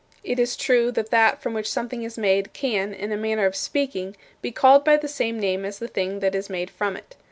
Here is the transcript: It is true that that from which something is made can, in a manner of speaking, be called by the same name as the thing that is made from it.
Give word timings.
It 0.23 0.39
is 0.39 0.57
true 0.57 0.91
that 0.93 1.11
that 1.11 1.43
from 1.43 1.53
which 1.53 1.69
something 1.69 2.01
is 2.01 2.17
made 2.17 2.53
can, 2.53 2.91
in 2.91 3.11
a 3.11 3.15
manner 3.15 3.45
of 3.45 3.55
speaking, 3.55 4.15
be 4.41 4.49
called 4.51 4.83
by 4.83 4.97
the 4.97 5.07
same 5.07 5.39
name 5.39 5.63
as 5.63 5.77
the 5.77 5.87
thing 5.87 6.21
that 6.21 6.33
is 6.33 6.49
made 6.49 6.71
from 6.71 6.97
it. 6.97 7.15